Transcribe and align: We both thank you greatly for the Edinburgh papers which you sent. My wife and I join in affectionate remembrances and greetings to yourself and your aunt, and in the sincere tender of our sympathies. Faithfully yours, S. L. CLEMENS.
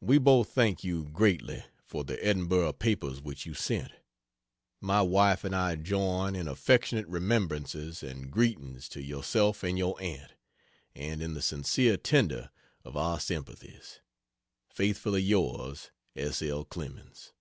We 0.00 0.18
both 0.18 0.50
thank 0.50 0.84
you 0.84 1.06
greatly 1.06 1.64
for 1.84 2.04
the 2.04 2.24
Edinburgh 2.24 2.74
papers 2.74 3.20
which 3.20 3.46
you 3.46 3.52
sent. 3.54 3.90
My 4.80 5.02
wife 5.02 5.42
and 5.42 5.56
I 5.56 5.74
join 5.74 6.36
in 6.36 6.46
affectionate 6.46 7.08
remembrances 7.08 8.00
and 8.00 8.30
greetings 8.30 8.88
to 8.90 9.02
yourself 9.02 9.64
and 9.64 9.76
your 9.76 10.00
aunt, 10.00 10.34
and 10.94 11.20
in 11.20 11.34
the 11.34 11.42
sincere 11.42 11.96
tender 11.96 12.52
of 12.84 12.96
our 12.96 13.18
sympathies. 13.18 13.98
Faithfully 14.68 15.22
yours, 15.22 15.90
S. 16.14 16.42
L. 16.42 16.64
CLEMENS. 16.64 17.32